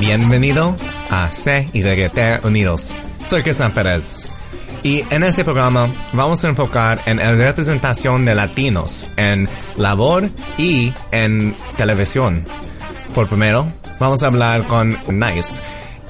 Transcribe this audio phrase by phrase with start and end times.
[0.00, 0.74] Bienvenido
[1.08, 2.96] a C y Reggaeton Unidos.
[3.26, 4.28] Soy Cristian Pérez.
[4.82, 10.28] Y en este programa vamos a enfocar en la representación de latinos en labor
[10.58, 12.44] y en televisión.
[13.14, 13.68] Por primero,
[14.00, 15.62] vamos a hablar con Nice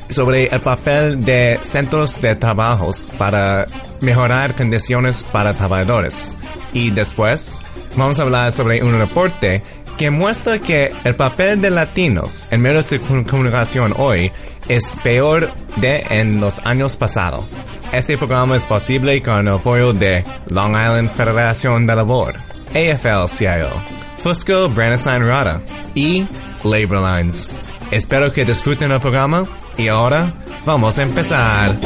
[0.09, 3.67] sobre el papel de centros de trabajos para
[4.01, 6.35] mejorar condiciones para trabajadores.
[6.73, 7.63] Y después,
[7.97, 9.63] vamos a hablar sobre un reporte
[9.99, 14.33] que muestra que el papel de latinos en medios de comunicación hoy
[14.69, 17.45] es peor de en los años pasados.
[17.93, 22.35] Este programa es posible con el apoyo de Long Island Federación de Labor,
[22.73, 23.69] AFL-CIO,
[24.17, 25.61] Fusco Brandestein Rada
[25.95, 26.25] y
[26.65, 27.49] Labor Lines.
[27.91, 29.45] Espero que disfruten el programa
[29.77, 30.33] y ahora
[30.65, 31.77] vamos a empezar.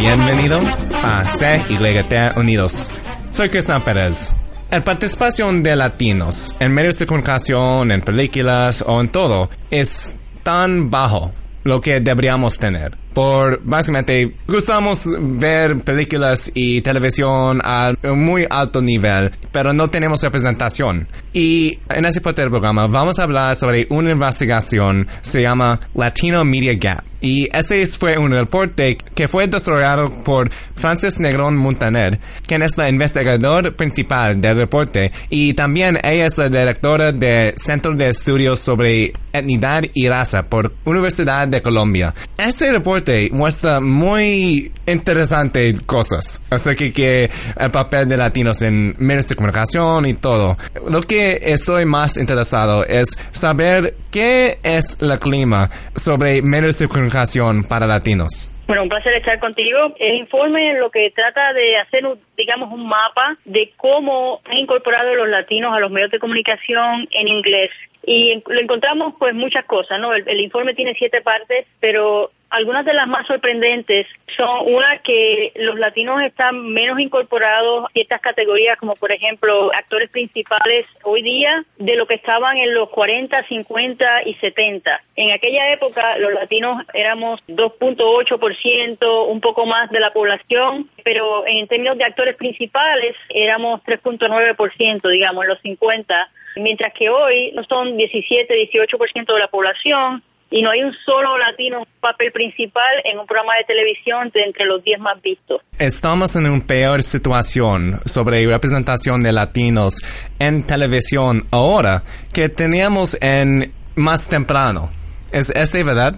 [0.00, 0.58] Bienvenido
[1.04, 2.90] a C y Unidos.
[3.30, 4.34] Soy Cristian Pérez.
[4.70, 10.90] La participación de latinos en medios de comunicación, en películas o en todo es tan
[10.90, 11.30] bajo
[11.62, 13.03] lo que deberíamos tener.
[13.14, 20.20] Por básicamente gustamos ver películas y televisión a un muy alto nivel, pero no tenemos
[20.22, 21.06] representación.
[21.32, 26.44] Y en este parte del programa vamos a hablar sobre una investigación, se llama Latino
[26.44, 27.04] Media Gap.
[27.20, 32.90] Y ese fue un reporte que fue desarrollado por Frances Negrón Montaner, quien es la
[32.90, 39.14] investigador principal del reporte, y también ella es la directora del Centro de Estudios sobre
[39.32, 42.12] Etnidad y Raza por Universidad de Colombia.
[42.36, 49.36] Este reporte muestra muy interesante cosas acerca que el papel de latinos en medios de
[49.36, 50.56] comunicación y todo.
[50.88, 57.64] Lo que estoy más interesado es saber qué es el clima sobre medios de comunicación
[57.64, 58.50] para latinos.
[58.66, 59.94] Bueno, un placer estar contigo.
[59.98, 62.04] El informe lo que trata de hacer,
[62.36, 67.28] digamos, un mapa de cómo han incorporado los latinos a los medios de comunicación en
[67.28, 67.70] inglés.
[68.06, 70.14] Y lo encontramos, pues, muchas cosas, ¿no?
[70.14, 74.06] El, el informe tiene siete partes, pero algunas de las más sorprendentes
[74.36, 80.08] son una que los latinos están menos incorporados a ciertas categorías, como por ejemplo actores
[80.08, 85.02] principales hoy día, de lo que estaban en los 40, 50 y 70.
[85.16, 91.66] En aquella época los latinos éramos 2.8%, un poco más de la población, pero en
[91.66, 97.96] términos de actores principales éramos 3.9%, digamos, en los 50, mientras que hoy no son
[97.96, 102.84] 17, 18% de la población y no hay un solo latino en un papel principal
[103.04, 105.62] en un programa de televisión de entre los 10 más vistos.
[105.78, 110.02] Estamos en una peor situación sobre representación de latinos
[110.38, 114.90] en televisión ahora que teníamos en más temprano.
[115.32, 116.14] ¿Es este verdad?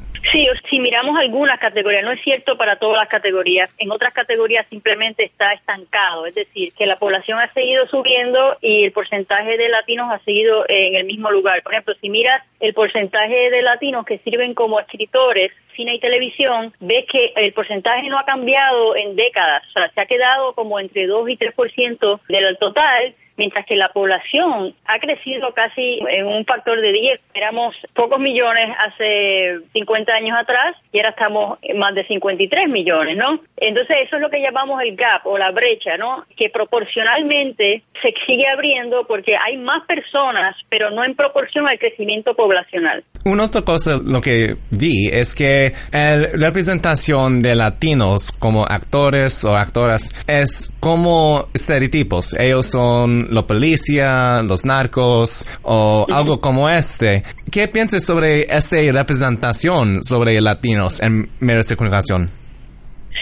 [0.87, 5.53] Miramos algunas categorías, no es cierto para todas las categorías, en otras categorías simplemente está
[5.53, 10.21] estancado, es decir, que la población ha seguido subiendo y el porcentaje de latinos ha
[10.21, 11.61] seguido en el mismo lugar.
[11.65, 16.73] Por ejemplo, si miras el porcentaje de latinos que sirven como escritores, cine y televisión,
[16.79, 20.79] ves que el porcentaje no ha cambiado en décadas, o sea, se ha quedado como
[20.79, 26.45] entre 2 y 3% del total, mientras que la población ha crecido casi en un
[26.45, 27.21] factor de 10.
[27.35, 33.41] Éramos pocos millones hace 50 años atrás y ahora estamos más de 53 millones, ¿no?
[33.57, 36.25] Entonces eso es lo que llamamos el gap o la brecha, ¿no?
[36.37, 42.35] Que proporcionalmente se sigue abriendo porque hay más personas, pero no en proporción al crecimiento
[42.35, 43.05] poblacional.
[43.25, 49.57] Una otra cosa lo que vi es que la representación de latinos como actores o
[49.57, 52.35] actoras es como estereotipos.
[52.39, 57.23] Ellos son la policía, los narcos o algo como este.
[57.51, 62.31] ¿Qué piensas sobre esta representación sobre latinos en medios de comunicación?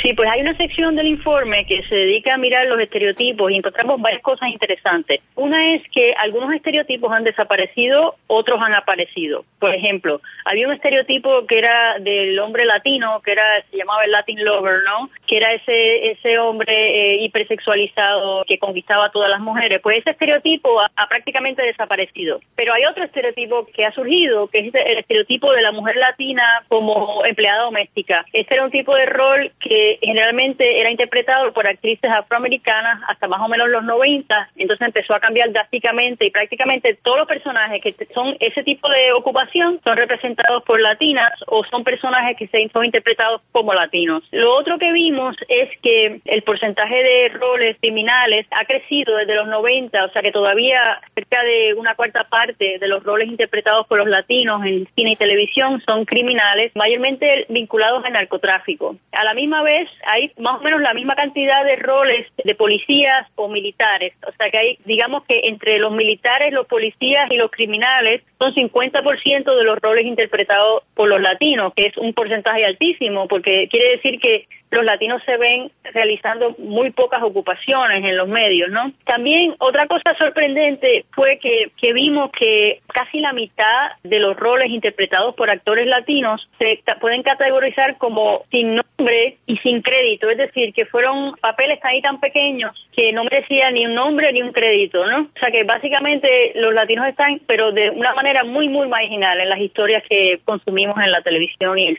[0.02, 3.56] Sí, pues hay una sección del informe que se dedica a mirar los estereotipos y
[3.56, 5.20] encontramos varias cosas interesantes.
[5.34, 9.44] Una es que algunos estereotipos han desaparecido, otros han aparecido.
[9.58, 14.10] Por ejemplo, había un estereotipo que era del hombre latino, que era se llamaba el
[14.10, 15.10] Latin Lover, ¿no?
[15.26, 19.80] Que era ese ese hombre eh, hipersexualizado que conquistaba a todas las mujeres.
[19.80, 22.40] Pues ese estereotipo ha, ha prácticamente desaparecido.
[22.56, 26.64] Pero hay otro estereotipo que ha surgido, que es el estereotipo de la mujer latina
[26.68, 28.24] como empleada doméstica.
[28.32, 33.40] Este era un tipo de rol que generalmente era interpretado por actrices afroamericanas hasta más
[33.40, 37.94] o menos los 90, entonces empezó a cambiar drásticamente y prácticamente todos los personajes que
[38.12, 42.84] son ese tipo de ocupación son representados por latinas o son personajes que se son
[42.84, 44.22] interpretados como latinos.
[44.30, 49.46] Lo otro que vimos es que el porcentaje de roles criminales ha crecido desde los
[49.48, 53.98] 90, o sea que todavía cerca de una cuarta parte de los roles interpretados por
[53.98, 58.96] los latinos en cine y televisión son criminales, mayormente vinculados al narcotráfico.
[59.12, 59.73] A la misma vez
[60.06, 64.50] hay más o menos la misma cantidad de roles de policías o militares, o sea
[64.50, 69.64] que hay, digamos que entre los militares, los policías y los criminales son 50% de
[69.64, 74.46] los roles interpretados por los latinos, que es un porcentaje altísimo, porque quiere decir que
[74.74, 78.92] los latinos se ven realizando muy pocas ocupaciones en los medios, ¿no?
[79.04, 84.70] También otra cosa sorprendente fue que, que vimos que casi la mitad de los roles
[84.70, 90.72] interpretados por actores latinos se pueden categorizar como sin nombre y sin crédito, es decir,
[90.72, 95.06] que fueron papeles ahí tan pequeños que no merecían ni un nombre ni un crédito,
[95.06, 95.22] ¿no?
[95.22, 99.48] O sea que básicamente los latinos están, pero de una manera muy, muy marginal en
[99.48, 101.98] las historias que consumimos en la televisión y el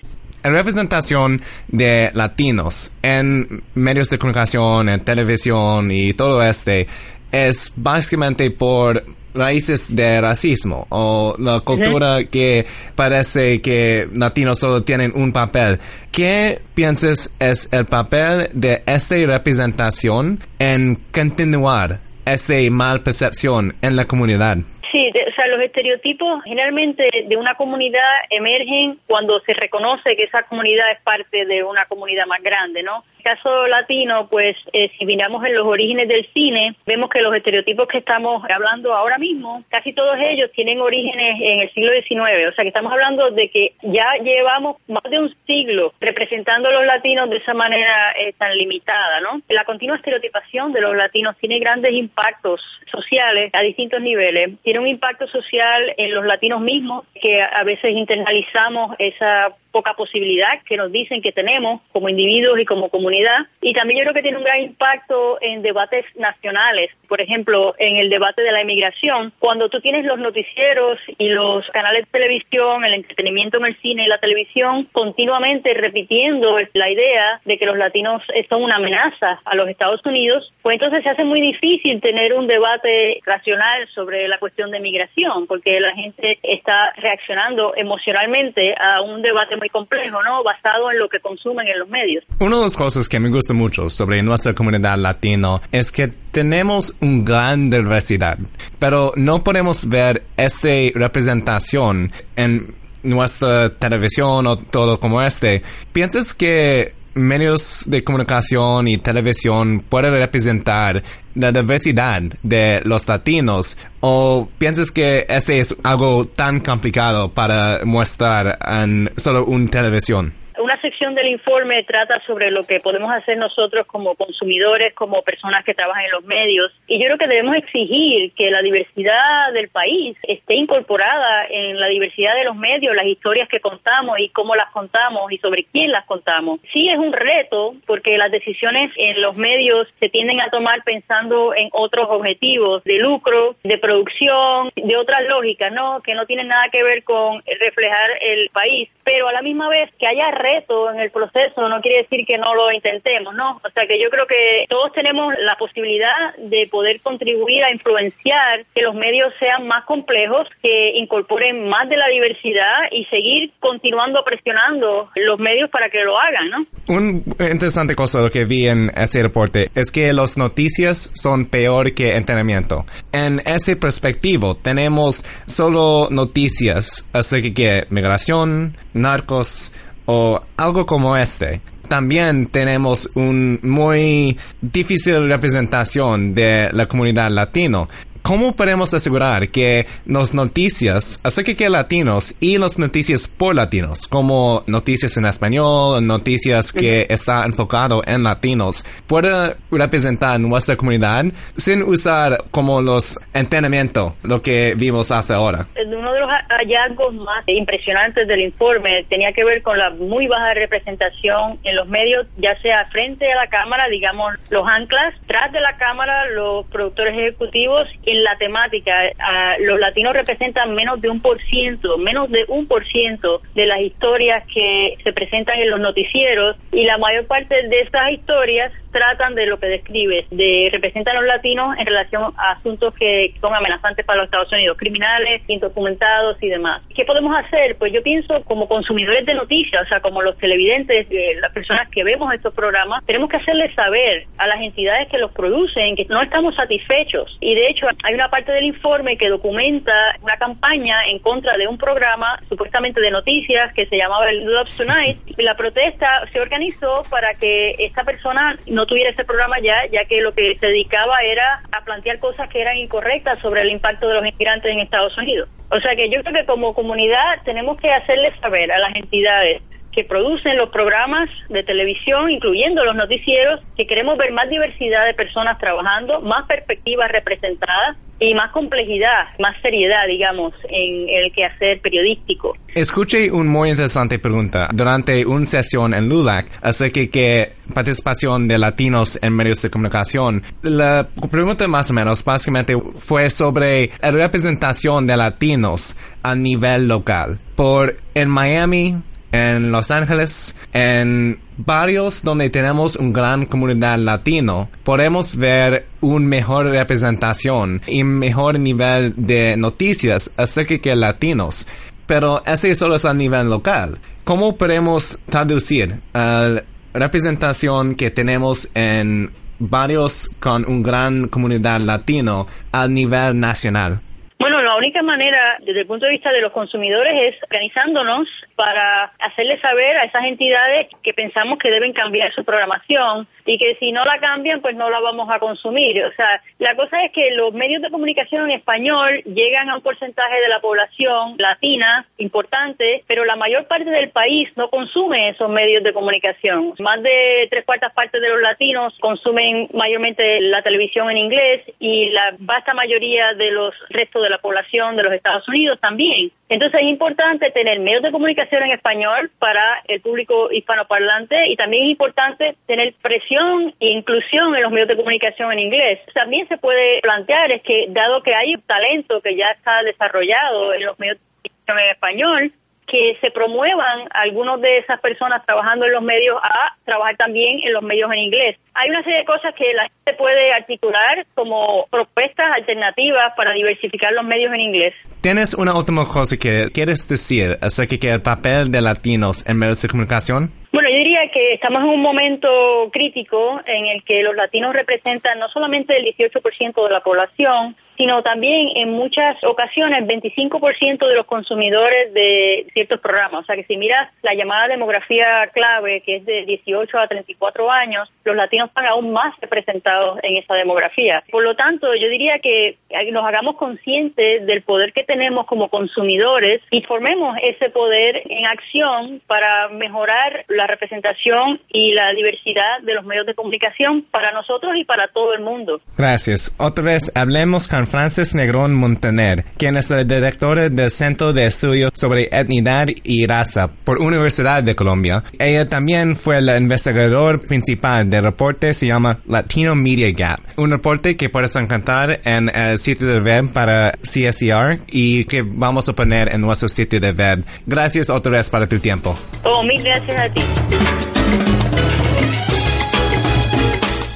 [0.50, 6.88] representación de latinos en medios de comunicación, en televisión y todo este
[7.32, 9.04] es básicamente por
[9.34, 12.66] raíces de racismo o la cultura que
[12.96, 15.80] parece que latinos solo tienen un papel.
[16.12, 24.06] ¿Qué piensas es el papel de esta representación en continuar esa mal percepción en la
[24.06, 24.60] comunidad?
[24.96, 28.00] Sí, o sea, los estereotipos generalmente de una comunidad
[28.30, 33.04] emergen cuando se reconoce que esa comunidad es parte de una comunidad más grande, ¿no?
[33.26, 37.88] Caso latino, pues eh, si miramos en los orígenes del cine, vemos que los estereotipos
[37.88, 42.54] que estamos hablando ahora mismo, casi todos ellos tienen orígenes en el siglo XIX, o
[42.54, 46.86] sea que estamos hablando de que ya llevamos más de un siglo representando a los
[46.86, 49.42] latinos de esa manera eh, tan limitada, ¿no?
[49.50, 52.62] La continua estereotipación de los latinos tiene grandes impactos
[52.92, 54.52] sociales a distintos niveles.
[54.62, 60.64] Tiene un impacto social en los latinos mismos, que a veces internalizamos esa poca posibilidad
[60.64, 63.40] que nos dicen que tenemos como individuos y como comunidad.
[63.60, 66.92] Y también yo creo que tiene un gran impacto en debates nacionales.
[67.10, 71.68] Por ejemplo, en el debate de la inmigración, cuando tú tienes los noticieros y los
[71.72, 77.42] canales de televisión, el entretenimiento en el cine y la televisión, continuamente repitiendo la idea
[77.44, 81.26] de que los latinos son una amenaza a los Estados Unidos, pues entonces se hace
[81.26, 86.94] muy difícil tener un debate racional sobre la cuestión de migración, porque la gente está
[86.96, 90.44] reaccionando emocionalmente a un debate muy complejo, ¿no?
[90.44, 92.24] Basado en lo que consumen en los medios.
[92.40, 96.96] Una de las cosas que me gusta mucho sobre nuestra comunidad latino es que tenemos
[97.02, 98.38] una gran diversidad,
[98.80, 105.62] pero no podemos ver esta representación en nuestra televisión o todo como este.
[105.94, 111.02] ¿Piensas que medios de comunicación y televisión pueden representar
[111.36, 118.58] la diversidad de los latinos o piensas que este es algo tan complicado para mostrar
[118.66, 120.45] en solo una televisión?
[120.58, 125.64] Una sección del informe trata sobre lo que podemos hacer nosotros como consumidores, como personas
[125.64, 126.72] que trabajan en los medios.
[126.88, 131.88] Y yo creo que debemos exigir que la diversidad del país esté incorporada en la
[131.88, 135.92] diversidad de los medios, las historias que contamos y cómo las contamos y sobre quién
[135.92, 136.60] las contamos.
[136.72, 141.54] Sí es un reto porque las decisiones en los medios se tienden a tomar pensando
[141.54, 146.02] en otros objetivos de lucro, de producción, de otras lógicas, ¿no?
[146.02, 148.90] Que no tienen nada que ver con reflejar el país.
[149.04, 152.38] Pero a la misma vez que haya reto en el proceso no quiere decir que
[152.38, 153.62] no lo intentemos, ¿no?
[153.64, 158.66] O sea que yo creo que todos tenemos la posibilidad de poder contribuir a influenciar
[158.74, 164.24] que los medios sean más complejos, que incorporen más de la diversidad y seguir continuando
[164.24, 166.66] presionando los medios para que lo hagan, ¿no?
[166.88, 171.94] Un interesante cosa lo que vi en ese reporte es que las noticias son peor
[171.94, 172.86] que entrenamiento.
[173.12, 179.74] En ese perspectivo tenemos solo noticias acerca de migración, narcos
[180.06, 181.62] o algo como este.
[181.88, 187.88] También tenemos un muy difícil representación de la comunidad latino.
[188.26, 194.64] ¿Cómo podemos asegurar que las noticias acerca de latinos y las noticias por latinos, como
[194.66, 202.46] noticias en español, noticias que está enfocado en latinos, pueda representar nuestra comunidad sin usar
[202.50, 205.68] como los entendimiento lo que vimos hasta ahora?
[205.86, 210.56] Uno de los hallazgos más impresionantes del informe tenía que ver con la muy baja
[210.56, 215.60] representación en los medios, ya sea frente a la cámara, digamos los anclas, tras de
[215.60, 219.12] la cámara los productores ejecutivos en la temática.
[219.20, 223.66] a- los latinos representan menos de un por ciento, menos de un por ciento de
[223.66, 228.72] las historias que se presentan en los noticieros y la mayor parte de estas historias
[228.96, 233.34] tratan de lo que describes, de representan a los latinos en relación a asuntos que
[233.42, 236.82] son amenazantes para los Estados Unidos, criminales, indocumentados y demás.
[236.96, 237.76] ¿Qué podemos hacer?
[237.76, 241.90] Pues yo pienso como consumidores de noticias, o sea, como los televidentes, eh, las personas
[241.90, 246.06] que vemos estos programas, tenemos que hacerles saber a las entidades que los producen que
[246.06, 247.38] no estamos satisfechos.
[247.42, 251.68] Y de hecho, hay una parte del informe que documenta una campaña en contra de
[251.68, 255.18] un programa supuestamente de noticias que se llamaba el Love Tonight.
[255.36, 260.22] La protesta se organizó para que esta persona no tuviera ese programa ya, ya que
[260.22, 264.16] lo que se dedicaba era a plantear cosas que eran incorrectas sobre el impacto de
[264.16, 265.50] los inmigrantes en Estados Unidos.
[265.70, 269.62] O sea que yo creo que como comunidad tenemos que hacerles saber a las entidades
[269.96, 275.14] que producen los programas de televisión, incluyendo los noticieros, que queremos ver más diversidad de
[275.14, 282.58] personas trabajando, más perspectivas representadas y más complejidad, más seriedad, digamos, en el quehacer periodístico.
[282.74, 289.20] Escuché una muy interesante pregunta durante una sesión en LULAC acerca de participación de latinos
[289.22, 290.44] en medios de comunicación.
[290.62, 297.40] La pregunta más o menos básicamente fue sobre la representación de latinos a nivel local.
[297.56, 298.96] Por en Miami,
[299.36, 306.68] en Los Ángeles, en barrios donde tenemos una gran comunidad latino, podemos ver una mejor
[306.68, 311.68] representación y mejor nivel de noticias acerca de latinos.
[312.06, 313.98] Pero ese solo es a nivel local.
[314.24, 316.64] ¿Cómo podemos traducir la
[316.94, 324.00] representación que tenemos en barrios con una gran comunidad latino a nivel nacional?
[324.40, 329.12] Bueno, la única manera, desde el punto de vista de los consumidores, es organizándonos para
[329.20, 333.92] hacerles saber a esas entidades que pensamos que deben cambiar su programación y que si
[333.92, 336.04] no la cambian, pues no la vamos a consumir.
[336.04, 339.82] O sea, la cosa es que los medios de comunicación en español llegan a un
[339.82, 345.50] porcentaje de la población latina importante, pero la mayor parte del país no consume esos
[345.50, 346.74] medios de comunicación.
[346.80, 352.10] Más de tres cuartas partes de los latinos consumen mayormente la televisión en inglés y
[352.10, 356.32] la vasta mayoría de los restos de la población de los Estados Unidos también.
[356.48, 361.84] Entonces es importante tener medios de comunicación en español para el público hispanoparlante y también
[361.84, 366.00] es importante tener presión e inclusión en los medios de comunicación en inglés.
[366.14, 370.86] También se puede plantear es que dado que hay talento que ya está desarrollado en
[370.86, 372.54] los medios de comunicación en español,
[372.88, 377.74] que se promuevan algunos de esas personas trabajando en los medios a trabajar también en
[377.74, 378.58] los medios en inglés.
[378.74, 384.14] Hay una serie de cosas que la gente puede articular como propuestas alternativas para diversificar
[384.14, 384.94] los medios en inglés.
[385.22, 389.88] ¿Tienes una última cosa que quieres decir acerca del papel de latinos en medios de
[389.88, 390.52] comunicación?
[390.72, 395.40] Bueno, yo diría que estamos en un momento crítico en el que los latinos representan
[395.40, 401.26] no solamente el 18% de la población, sino también en muchas ocasiones 25% de los
[401.26, 403.44] consumidores de ciertos programas.
[403.44, 407.72] O sea que si miras la llamada demografía clave, que es de 18 a 34
[407.72, 411.24] años, los latinos están aún más representados en esa demografía.
[411.32, 412.78] Por lo tanto, yo diría que
[413.12, 419.22] nos hagamos conscientes del poder que tenemos como consumidores y formemos ese poder en acción
[419.28, 424.84] para mejorar la representación y la diversidad de los medios de comunicación para nosotros y
[424.84, 425.82] para todo el mundo.
[425.98, 426.56] Gracias.
[426.60, 431.92] Otra vez hablemos con Frances Negrón Montaner, quien es el director del Centro de Estudios
[431.94, 435.24] sobre Etnidad y Raza por Universidad de Colombia.
[435.40, 441.16] Ella también fue el investigador principal del reporte se llama Latino Media Gap, un reporte
[441.16, 446.34] que puedes encontrar en el sitio de web para CSER y que vamos a poner
[446.34, 447.44] en nuestro sitio de web.
[447.66, 449.16] Gracias otra vez para tu tiempo.
[449.44, 450.42] Oh, mil gracias a ti.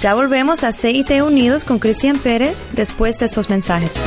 [0.02, 4.00] Ya volvemos a CIT Unidos con Cristian Pérez después de estos mensajes.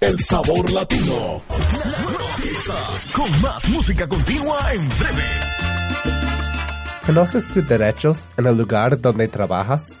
[0.00, 1.42] El sabor latino.
[3.12, 5.24] Con más música continua en breve.
[7.04, 10.00] ¿Conoces tus derechos en el lugar donde trabajas?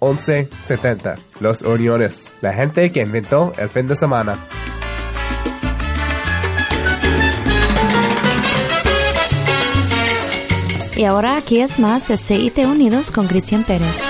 [0.00, 1.16] 1170.
[1.40, 4.38] Los Uniones, la gente que inventó el fin de semana.
[10.96, 14.04] Y ahora aquí es más de CIT Unidos con Cristian Pérez.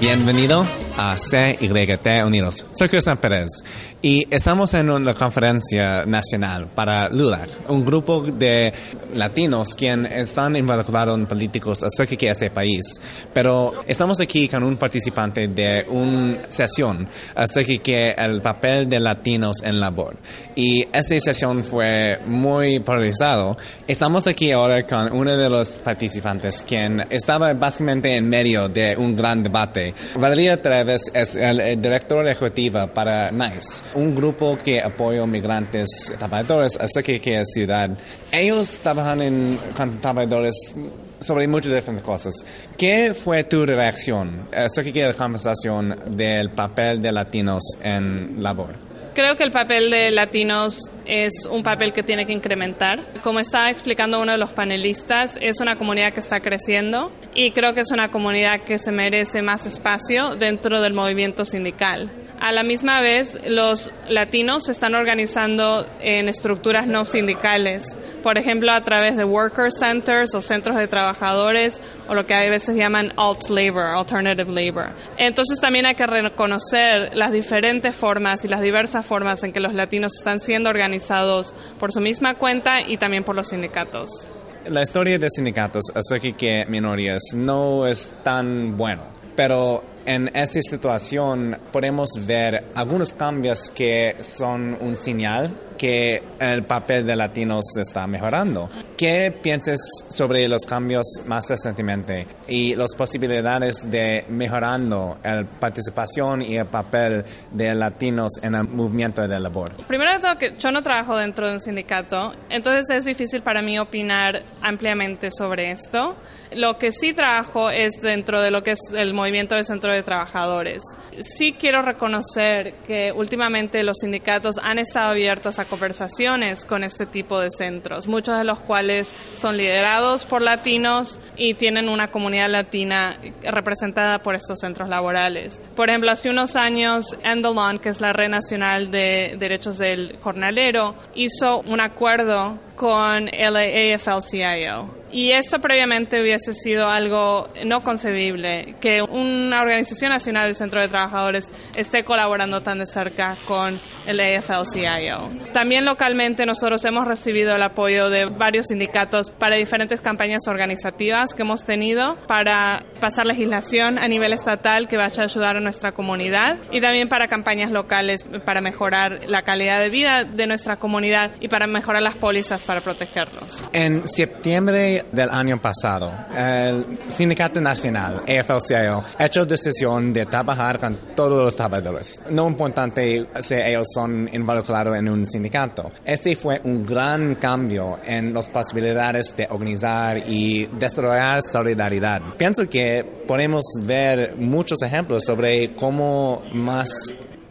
[0.00, 0.64] Bienvenido
[0.98, 2.66] a CYT Unidos.
[2.72, 3.62] Soy Cristian Pérez
[4.02, 8.72] y estamos en una conferencia nacional para LULAC, un grupo de
[9.14, 13.00] latinos quienes están involucrados en políticos acerca de este país.
[13.32, 19.62] Pero estamos aquí con un participante de una sesión acerca de el papel de latinos
[19.62, 20.16] en labor.
[20.56, 23.56] Y esta sesión fue muy polarizado.
[23.86, 29.14] Estamos aquí ahora con uno de los participantes quien estaba básicamente en medio de un
[29.14, 29.94] gran debate.
[30.18, 37.02] Valeria Es el, el director ejecutivo para NICE, un grupo que apoya migrantes trabajadores hasta
[37.02, 37.90] que que ciudad.
[38.32, 40.74] Ellos trabajan en, con trabajadores
[41.20, 42.34] sobre muchas diferentes cosas.
[42.76, 48.87] ¿Qué fue tu reacción acerca de la conversación del papel de latinos en labor?
[49.18, 53.20] Creo que el papel de latinos es un papel que tiene que incrementar.
[53.24, 57.74] Como estaba explicando uno de los panelistas, es una comunidad que está creciendo y creo
[57.74, 62.17] que es una comunidad que se merece más espacio dentro del movimiento sindical.
[62.40, 68.70] A la misma vez, los latinos se están organizando en estructuras no sindicales, por ejemplo,
[68.70, 73.12] a través de worker centers o centros de trabajadores o lo que a veces llaman
[73.16, 74.92] alt labor, alternative labor.
[75.16, 79.74] Entonces también hay que reconocer las diferentes formas y las diversas formas en que los
[79.74, 84.28] latinos están siendo organizados por su misma cuenta y también por los sindicatos.
[84.68, 89.02] La historia de sindicatos acerca que minorías no es tan bueno,
[89.34, 97.06] pero en esta situación podemos ver algunos cambios que son un señal que el papel
[97.06, 98.68] de latinos está mejorando.
[98.96, 106.56] ¿Qué piensas sobre los cambios más recientemente y las posibilidades de mejorando la participación y
[106.56, 109.86] el papel de latinos en el movimiento de labor?
[109.86, 113.62] Primero de todo, que yo no trabajo dentro de un sindicato, entonces es difícil para
[113.62, 116.16] mí opinar ampliamente sobre esto.
[116.52, 120.02] Lo que sí trabajo es dentro de lo que es el movimiento de centro de
[120.02, 120.82] trabajadores.
[121.20, 127.38] Sí quiero reconocer que últimamente los sindicatos han estado abiertos a conversaciones con este tipo
[127.40, 133.18] de centros, muchos de los cuales son liderados por latinos y tienen una comunidad latina
[133.42, 135.60] representada por estos centros laborales.
[135.76, 140.94] Por ejemplo, hace unos años, Endelon, que es la red nacional de derechos del jornalero,
[141.14, 144.97] hizo un acuerdo con el AFL-CIO.
[145.10, 150.88] Y esto previamente hubiese sido algo no concebible, que una organización nacional del Centro de
[150.88, 155.52] Trabajadores esté colaborando tan de cerca con el AFL-CIO.
[155.52, 161.42] También localmente nosotros hemos recibido el apoyo de varios sindicatos para diferentes campañas organizativas que
[161.42, 166.58] hemos tenido para pasar legislación a nivel estatal que vaya a ayudar a nuestra comunidad
[166.70, 171.48] y también para campañas locales para mejorar la calidad de vida de nuestra comunidad y
[171.48, 173.62] para mejorar las pólizas para protegerlos.
[173.72, 180.96] En septiembre del año pasado, el Sindicato Nacional, AFL-CIO, ha hecho decisión de trabajar con
[181.14, 182.22] todos los trabajadores.
[182.30, 185.90] No importante si ellos son involucrados en un sindicato.
[186.04, 192.22] Este fue un gran cambio en las posibilidades de organizar y desarrollar solidaridad.
[192.36, 196.88] Pienso que podemos ver muchos ejemplos sobre cómo más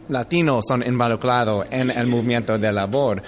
[0.08, 3.22] latinos son involucrados en el movimiento de labor,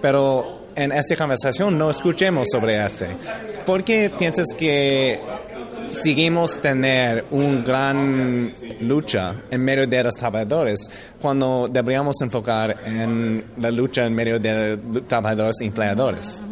[0.00, 3.16] pero en esta conversación no escuchemos sobre este.
[3.64, 5.20] ¿Por qué piensas que
[6.02, 13.70] seguimos tener una gran lucha en medio de los trabajadores cuando deberíamos enfocar en la
[13.70, 16.42] lucha en medio de los trabajadores y empleadores?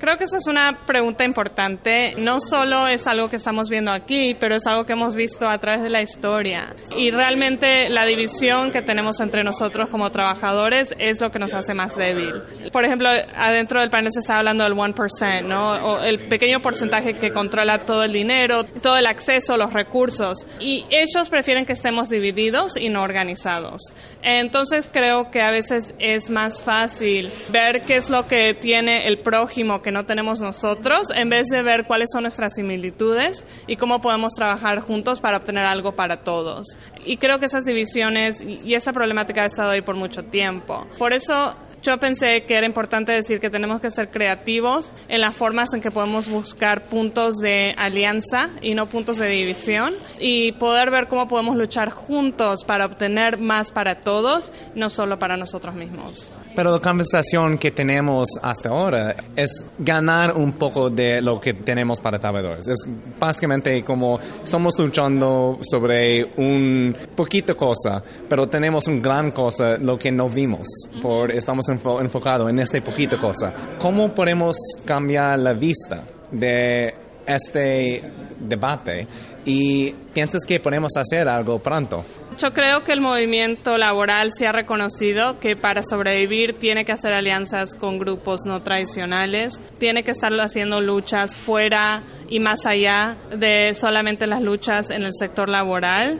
[0.00, 2.14] Creo que esa es una pregunta importante.
[2.16, 5.58] No solo es algo que estamos viendo aquí, pero es algo que hemos visto a
[5.58, 6.74] través de la historia.
[6.96, 11.74] Y realmente la división que tenemos entre nosotros como trabajadores es lo que nos hace
[11.74, 12.32] más débil.
[12.72, 15.72] Por ejemplo, adentro del panel se está hablando del 1%, ¿no?
[15.72, 20.46] O el pequeño porcentaje que controla todo el dinero, todo el acceso, los recursos.
[20.60, 23.82] Y ellos prefieren que estemos divididos y no organizados.
[24.22, 29.18] Entonces creo que a veces es más fácil ver qué es lo que tiene el
[29.18, 34.00] prójimo que no tenemos nosotros, en vez de ver cuáles son nuestras similitudes y cómo
[34.00, 36.76] podemos trabajar juntos para obtener algo para todos.
[37.04, 40.86] Y creo que esas divisiones y esa problemática ha estado ahí por mucho tiempo.
[40.98, 45.34] Por eso yo pensé que era importante decir que tenemos que ser creativos en las
[45.34, 50.90] formas en que podemos buscar puntos de alianza y no puntos de división y poder
[50.90, 56.30] ver cómo podemos luchar juntos para obtener más para todos, no solo para nosotros mismos.
[56.54, 62.00] Pero la conversación que tenemos hasta ahora es ganar un poco de lo que tenemos
[62.00, 62.66] para trabajadores.
[62.66, 62.84] Es
[63.18, 70.10] básicamente como somos luchando sobre un poquito cosa, pero tenemos un gran cosa, lo que
[70.10, 70.66] no vimos,
[71.00, 73.54] por estamos enfo- enfocados en este poquito cosa.
[73.78, 76.92] ¿Cómo podemos cambiar la vista de
[77.26, 78.02] este
[78.40, 79.06] debate
[79.44, 82.04] y piensas que podemos hacer algo pronto?
[82.40, 87.12] Yo creo que el movimiento laboral se ha reconocido que para sobrevivir tiene que hacer
[87.12, 93.74] alianzas con grupos no tradicionales, tiene que estar haciendo luchas fuera y más allá de
[93.74, 96.18] solamente las luchas en el sector laboral.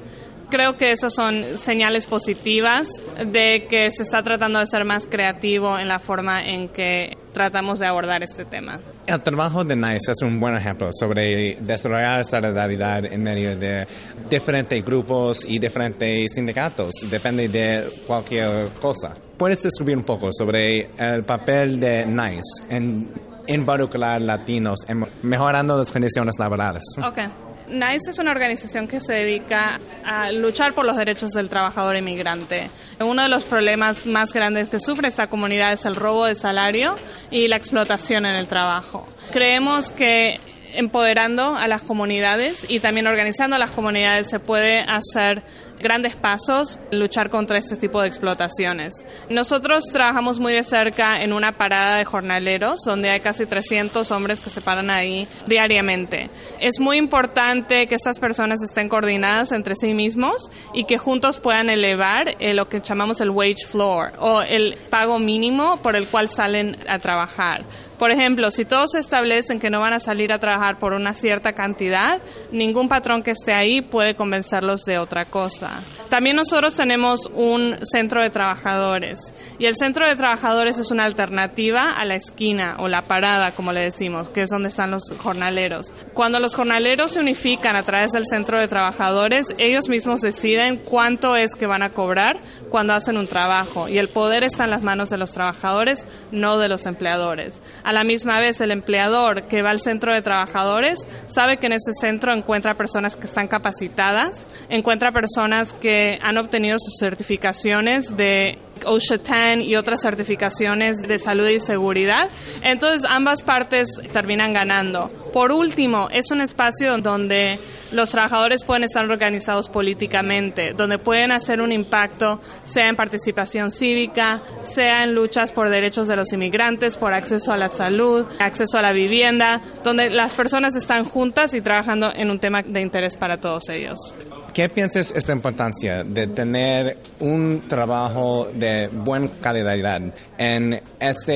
[0.50, 5.78] Creo que esos son señales positivas de que se está tratando de ser más creativo
[5.78, 8.80] en la forma en que tratamos de abordar este tema.
[9.06, 13.86] El trabajo de NICE es un buen ejemplo sobre desarrollar solidaridad en medio de
[14.28, 19.14] diferentes grupos y diferentes sindicatos, depende de cualquier cosa.
[19.36, 23.08] ¿Puedes describir un poco sobre el papel de NICE en
[23.46, 26.82] involucrar latinos en mejorando las condiciones laborales?
[26.98, 27.49] Ok.
[27.70, 32.70] NICE es una organización que se dedica a luchar por los derechos del trabajador inmigrante.
[32.98, 36.96] Uno de los problemas más grandes que sufre esta comunidad es el robo de salario
[37.30, 39.06] y la explotación en el trabajo.
[39.30, 40.40] Creemos que
[40.74, 45.42] empoderando a las comunidades y también organizando a las comunidades se puede hacer
[45.80, 49.04] grandes pasos luchar contra este tipo de explotaciones.
[49.28, 54.40] Nosotros trabajamos muy de cerca en una parada de jornaleros donde hay casi 300 hombres
[54.40, 56.30] que se paran ahí diariamente.
[56.60, 61.70] Es muy importante que estas personas estén coordinadas entre sí mismos y que juntos puedan
[61.70, 66.28] elevar eh, lo que llamamos el wage floor o el pago mínimo por el cual
[66.28, 67.64] salen a trabajar.
[68.00, 71.52] Por ejemplo, si todos establecen que no van a salir a trabajar por una cierta
[71.52, 75.82] cantidad, ningún patrón que esté ahí puede convencerlos de otra cosa.
[76.08, 79.20] También nosotros tenemos un centro de trabajadores
[79.58, 83.70] y el centro de trabajadores es una alternativa a la esquina o la parada, como
[83.70, 85.92] le decimos, que es donde están los jornaleros.
[86.14, 91.36] Cuando los jornaleros se unifican a través del centro de trabajadores, ellos mismos deciden cuánto
[91.36, 92.38] es que van a cobrar
[92.70, 96.56] cuando hacen un trabajo y el poder está en las manos de los trabajadores, no
[96.56, 97.60] de los empleadores.
[97.90, 101.72] A la misma vez, el empleador que va al centro de trabajadores sabe que en
[101.72, 108.58] ese centro encuentra personas que están capacitadas, encuentra personas que han obtenido sus certificaciones de
[108.86, 112.28] OSHA 10 y otras certificaciones de salud y seguridad.
[112.62, 115.08] Entonces ambas partes terminan ganando.
[115.32, 117.58] Por último, es un espacio donde
[117.92, 124.42] los trabajadores pueden estar organizados políticamente, donde pueden hacer un impacto, sea en participación cívica,
[124.62, 128.82] sea en luchas por derechos de los inmigrantes, por acceso a la salud, acceso a
[128.82, 133.38] la vivienda, donde las personas están juntas y trabajando en un tema de interés para
[133.38, 134.12] todos ellos.
[134.52, 140.00] ¿Qué piensas esta importancia de tener un trabajo de buena calidad
[140.38, 141.32] en esta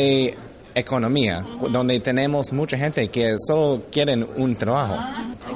[0.74, 4.96] economía, donde tenemos mucha gente que solo quieren un trabajo?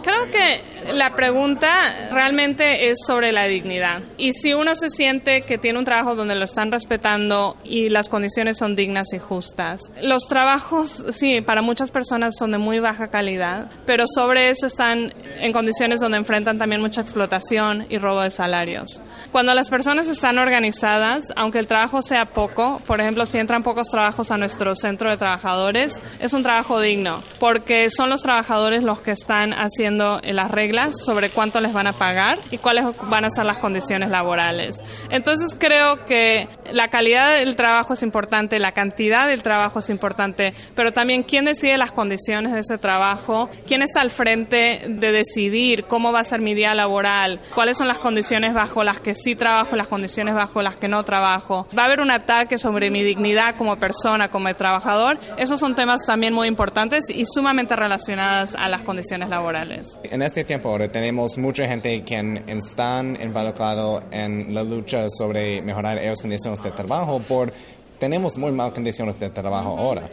[0.03, 0.61] Creo que
[0.93, 4.03] la pregunta realmente es sobre la dignidad.
[4.17, 8.09] Y si uno se siente que tiene un trabajo donde lo están respetando y las
[8.09, 9.81] condiciones son dignas y justas.
[10.03, 15.13] Los trabajos, sí, para muchas personas son de muy baja calidad, pero sobre eso están
[15.39, 19.03] en condiciones donde enfrentan también mucha explotación y robo de salarios.
[19.33, 23.89] Cuando las personas están organizadas, aunque el trabajo sea poco, por ejemplo, si entran pocos
[23.89, 29.01] trabajos a nuestro centro de trabajadores, es un trabajo digno, porque son los trabajadores los
[29.01, 33.31] que están haciendo las reglas sobre cuánto les van a pagar y cuáles van a
[33.31, 34.77] ser las condiciones laborales.
[35.11, 40.55] Entonces creo que la calidad del trabajo es importante, la cantidad del trabajo es importante,
[40.75, 45.85] pero también quién decide las condiciones de ese trabajo, quién está al frente de decidir
[45.85, 49.35] cómo va a ser mi día laboral, cuáles son las condiciones bajo las que sí
[49.35, 51.67] trabajo las condiciones bajo las que no trabajo.
[51.77, 55.19] Va a haber un ataque sobre mi dignidad como persona, como trabajador.
[55.37, 59.99] Esos son temas también muy importantes y sumamente relacionadas a las condiciones laborales.
[60.05, 65.97] En este tiempo ahora tenemos mucha gente que están involucrados en la lucha sobre mejorar
[66.03, 67.53] las condiciones de trabajo por
[67.99, 70.09] tenemos muy malas condiciones de trabajo ahora.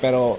[0.00, 0.38] Pero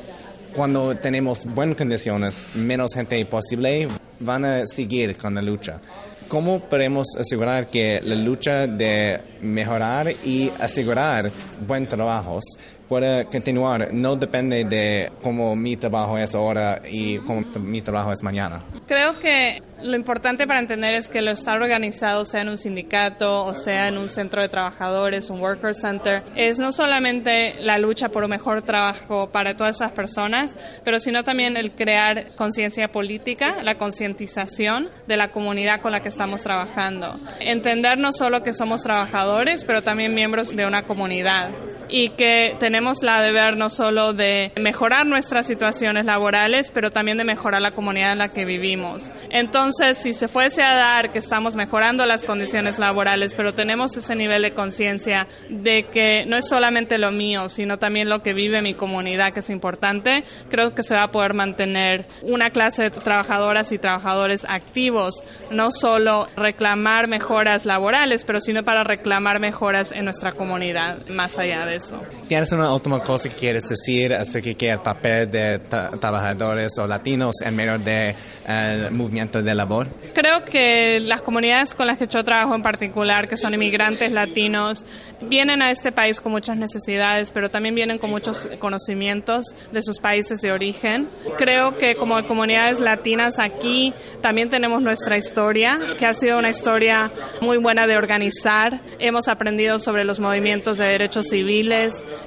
[0.56, 3.88] cuando tenemos buenas condiciones, menos gente posible
[4.20, 5.80] van a seguir con la lucha.
[6.28, 11.32] ¿Cómo podemos asegurar que la lucha de mejorar y asegurar
[11.68, 12.44] buen trabajos
[12.92, 13.94] pueda continuar?
[13.94, 18.66] No depende de cómo mi trabajo es ahora y cómo mi trabajo es mañana.
[18.86, 23.46] Creo que lo importante para entender es que lo estar organizado, sea en un sindicato
[23.46, 28.10] o sea en un centro de trabajadores, un worker center, es no solamente la lucha
[28.10, 33.64] por un mejor trabajo para todas esas personas, pero sino también el crear conciencia política,
[33.64, 37.16] la concientización de la comunidad con la que estamos trabajando.
[37.40, 41.52] Entender no solo que somos trabajadores, pero también miembros de una comunidad
[41.92, 47.26] y que tenemos la deber no solo de mejorar nuestras situaciones laborales, pero también de
[47.26, 49.12] mejorar la comunidad en la que vivimos.
[49.30, 54.16] Entonces, si se fuese a dar que estamos mejorando las condiciones laborales, pero tenemos ese
[54.16, 58.62] nivel de conciencia de que no es solamente lo mío, sino también lo que vive
[58.62, 62.92] mi comunidad, que es importante, creo que se va a poder mantener una clase de
[62.92, 70.06] trabajadoras y trabajadores activos, no solo reclamar mejoras laborales, pero sino para reclamar mejoras en
[70.06, 71.98] nuestra comunidad, más allá de eso.
[72.28, 77.36] ¿Tienes una última cosa que quieres decir acerca que el papel de trabajadores o latinos
[77.44, 78.16] en medio del
[78.46, 79.88] de, movimiento de labor?
[80.14, 84.86] Creo que las comunidades con las que yo trabajo en particular, que son inmigrantes latinos,
[85.22, 90.00] vienen a este país con muchas necesidades, pero también vienen con muchos conocimientos de sus
[90.00, 91.10] países de origen.
[91.38, 97.12] Creo que como comunidades latinas aquí también tenemos nuestra historia, que ha sido una historia
[97.42, 98.82] muy buena de organizar.
[99.00, 101.61] Hemos aprendido sobre los movimientos de derechos civiles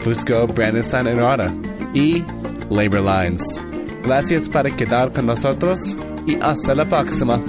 [0.00, 1.52] Fusco Brandon San Enrada
[1.92, 2.24] y
[2.70, 3.60] Labor Lines.
[4.04, 7.42] Gracias por quedar con nosotros y hasta la próxima.